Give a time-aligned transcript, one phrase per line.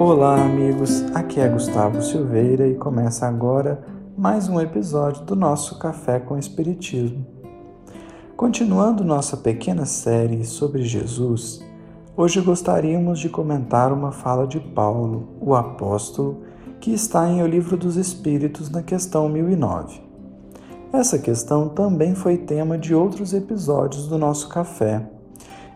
[0.00, 1.02] Olá, amigos.
[1.12, 3.82] Aqui é Gustavo Silveira e começa agora
[4.16, 7.26] mais um episódio do nosso Café com Espiritismo.
[8.36, 11.66] Continuando nossa pequena série sobre Jesus,
[12.16, 16.44] hoje gostaríamos de comentar uma fala de Paulo, o apóstolo,
[16.80, 20.00] que está em O Livro dos Espíritos, na questão 1009.
[20.92, 25.10] Essa questão também foi tema de outros episódios do nosso café,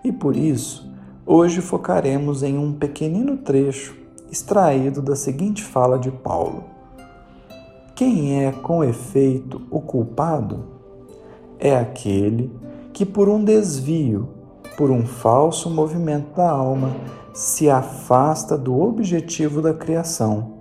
[0.04, 0.88] e por isso,
[1.26, 4.00] hoje focaremos em um pequenino trecho
[4.32, 6.64] extraído da seguinte fala de Paulo:
[7.94, 10.64] Quem é, com efeito, o culpado?
[11.58, 12.50] É aquele
[12.94, 14.30] que, por um desvio,
[14.76, 16.96] por um falso movimento da alma,
[17.34, 20.54] se afasta do objetivo da criação,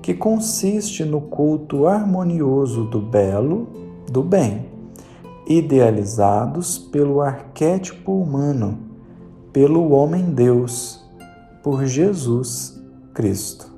[0.00, 3.68] que consiste no culto harmonioso do belo
[4.10, 4.66] do bem,
[5.48, 8.78] idealizados pelo arquétipo humano,
[9.52, 11.04] pelo homem-deus,
[11.62, 12.75] por Jesus
[13.16, 13.72] Cristo.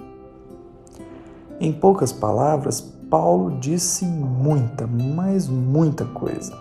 [1.60, 6.58] Em poucas palavras, Paulo disse muita, mas muita coisa.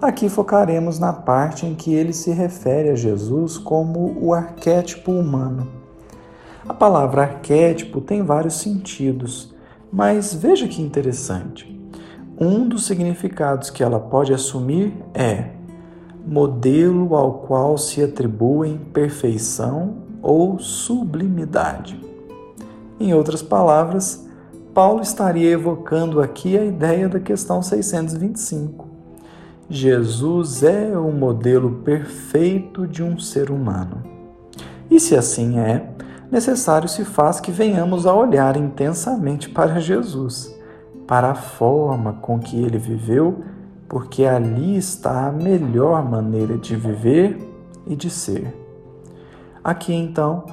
[0.00, 5.68] Aqui focaremos na parte em que ele se refere a Jesus como o arquétipo humano.
[6.68, 9.54] A palavra arquétipo tem vários sentidos,
[9.90, 11.74] mas veja que interessante.
[12.38, 15.48] Um dos significados que ela pode assumir é
[16.26, 22.00] modelo ao qual se atribuem perfeição ou sublimidade.
[22.98, 24.26] Em outras palavras,
[24.74, 28.88] Paulo estaria evocando aqui a ideia da questão 625.
[29.70, 34.02] Jesus é o modelo perfeito de um ser humano.
[34.90, 35.90] E se assim é,
[36.28, 40.52] necessário se faz que venhamos a olhar intensamente para Jesus
[41.06, 43.44] para a forma com que ele viveu,
[43.88, 47.38] porque ali está a melhor maneira de viver
[47.86, 48.65] e de ser.
[49.66, 50.46] Aqui então,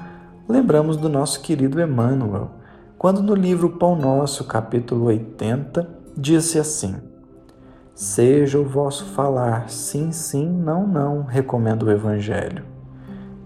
[0.50, 2.50] lembramos do nosso querido Emmanuel,
[2.98, 5.88] quando no livro Pão Nosso, capítulo 80,
[6.18, 6.96] disse assim:
[7.94, 12.66] Seja o vosso falar sim, sim, não, não, recomenda o Evangelho.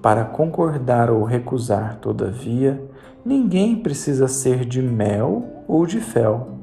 [0.01, 2.81] Para concordar ou recusar, todavia,
[3.25, 6.55] ninguém precisa ser de mel ou de fel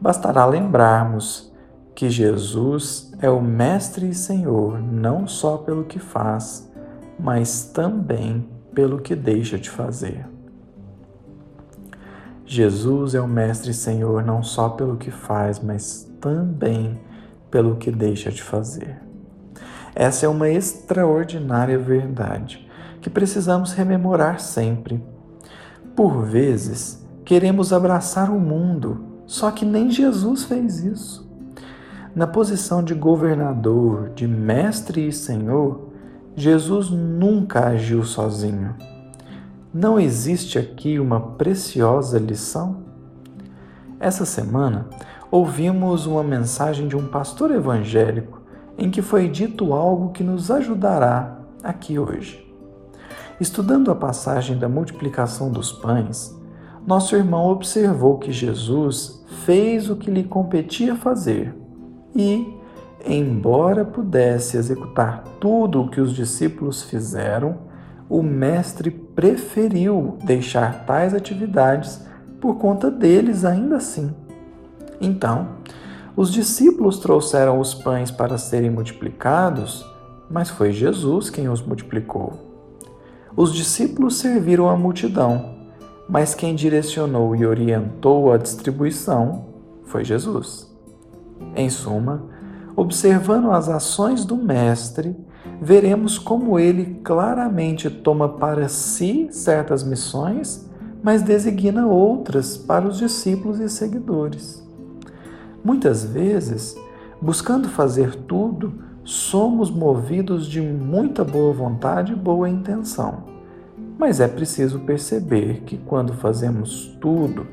[0.00, 1.52] bastará lembrarmos
[1.94, 6.68] que Jesus é o Mestre e Senhor não só pelo que faz,
[7.18, 10.26] mas também pelo que deixa de fazer.
[12.44, 17.00] Jesus é o Mestre e Senhor não só pelo que faz, mas também
[17.50, 19.00] pelo que deixa de fazer.
[19.94, 22.68] Essa é uma extraordinária verdade
[23.00, 25.02] que precisamos rememorar sempre.
[25.96, 31.28] Por vezes, queremos abraçar o mundo só que nem Jesus fez isso.
[32.14, 35.88] Na posição de governador, de mestre e senhor,
[36.38, 38.74] Jesus nunca agiu sozinho.
[39.72, 42.84] Não existe aqui uma preciosa lição?
[43.98, 44.86] Essa semana,
[45.30, 48.42] ouvimos uma mensagem de um pastor evangélico
[48.76, 52.46] em que foi dito algo que nos ajudará aqui hoje.
[53.40, 56.38] Estudando a passagem da multiplicação dos pães,
[56.86, 61.56] nosso irmão observou que Jesus fez o que lhe competia fazer
[62.14, 62.46] e,
[63.04, 67.58] embora pudesse executar tudo o que os discípulos fizeram,
[68.08, 72.00] o Mestre preferiu deixar tais atividades
[72.40, 74.14] por conta deles ainda assim.
[75.00, 75.48] Então,
[76.16, 79.84] os discípulos trouxeram os pães para serem multiplicados,
[80.30, 82.32] mas foi Jesus quem os multiplicou.
[83.36, 85.56] Os discípulos serviram a multidão
[86.08, 89.46] mas quem direcionou e orientou a distribuição
[89.84, 90.72] foi Jesus.
[91.54, 92.24] Em suma,
[92.76, 95.16] observando as ações do Mestre,
[95.60, 100.70] veremos como ele claramente toma para si certas missões,
[101.02, 104.62] mas designa outras para os discípulos e seguidores.
[105.64, 106.76] Muitas vezes,
[107.20, 113.36] buscando fazer tudo, somos movidos de muita boa vontade e boa intenção
[113.98, 117.46] mas é preciso perceber que quando fazemos tudo,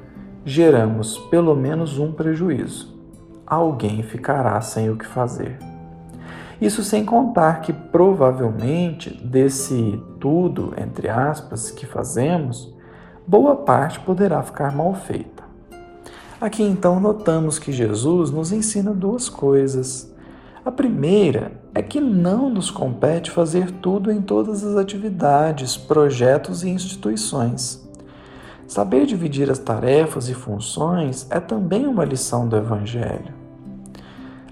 [0.46, 2.93] geramos pelo menos um prejuízo.
[3.54, 5.60] Alguém ficará sem o que fazer.
[6.60, 12.74] Isso sem contar que provavelmente desse tudo, entre aspas, que fazemos,
[13.28, 15.44] boa parte poderá ficar mal feita.
[16.42, 20.12] Aqui então notamos que Jesus nos ensina duas coisas.
[20.66, 26.70] A primeira é que não nos compete fazer tudo em todas as atividades, projetos e
[26.70, 27.88] instituições.
[28.66, 33.43] Saber dividir as tarefas e funções é também uma lição do Evangelho.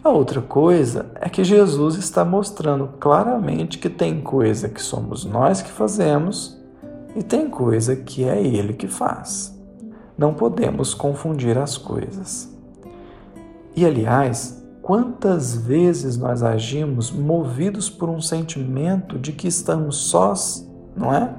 [0.04, 5.62] A outra coisa é que Jesus está mostrando claramente que tem coisa que somos nós
[5.62, 6.60] que fazemos
[7.16, 9.56] e tem coisa que é Ele que faz.
[10.18, 12.52] Não podemos confundir as coisas.
[13.76, 21.14] E aliás, quantas vezes nós agimos movidos por um sentimento de que estamos sós, não
[21.14, 21.32] é?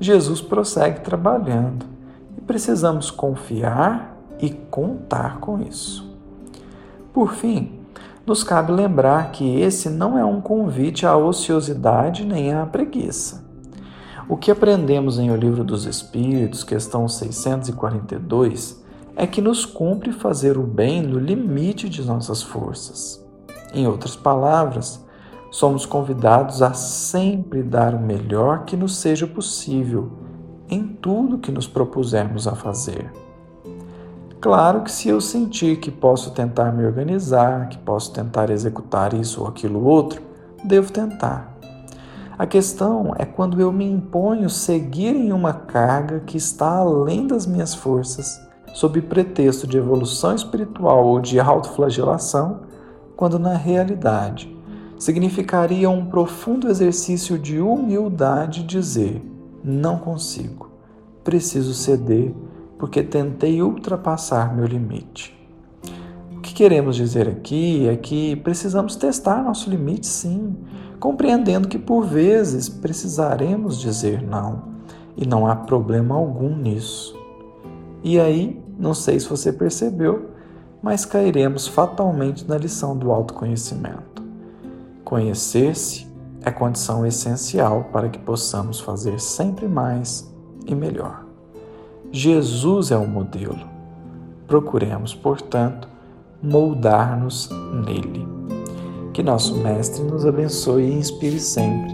[0.00, 1.84] Jesus prossegue trabalhando
[2.34, 6.07] e precisamos confiar e contar com isso.
[7.18, 7.80] Por fim,
[8.24, 13.44] nos cabe lembrar que esse não é um convite à ociosidade nem à preguiça.
[14.28, 18.84] O que aprendemos em O Livro dos Espíritos, questão 642,
[19.16, 23.20] é que nos cumpre fazer o bem no limite de nossas forças.
[23.74, 25.04] Em outras palavras,
[25.50, 30.12] somos convidados a sempre dar o melhor que nos seja possível
[30.70, 33.10] em tudo que nos propusermos a fazer.
[34.40, 39.40] Claro que se eu sentir que posso tentar me organizar, que posso tentar executar isso
[39.40, 40.22] ou aquilo outro,
[40.62, 41.56] devo tentar.
[42.38, 47.46] A questão é quando eu me imponho seguir em uma carga que está além das
[47.46, 48.40] minhas forças,
[48.72, 52.60] sob pretexto de evolução espiritual ou de autoflagelação,
[53.16, 54.56] quando na realidade
[55.00, 59.20] significaria um profundo exercício de humildade dizer:
[59.64, 60.70] não consigo,
[61.24, 62.32] preciso ceder
[62.78, 65.36] porque tentei ultrapassar meu limite.
[66.36, 70.56] O que queremos dizer aqui é que precisamos testar nosso limite, sim,
[71.00, 74.62] compreendendo que por vezes precisaremos dizer não
[75.16, 77.18] e não há problema algum nisso.
[78.02, 80.30] E aí, não sei se você percebeu,
[80.80, 84.22] mas cairemos fatalmente na lição do autoconhecimento.
[85.04, 86.06] Conhecer-se
[86.42, 90.32] é condição essencial para que possamos fazer sempre mais
[90.66, 91.27] e melhor.
[92.10, 93.66] Jesus é o modelo.
[94.46, 95.88] Procuremos, portanto,
[96.42, 97.50] moldar-nos
[97.84, 98.26] nele.
[99.12, 101.92] Que nosso Mestre nos abençoe e inspire sempre.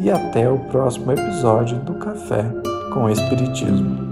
[0.00, 2.44] E até o próximo episódio do Café
[2.92, 4.11] com Espiritismo.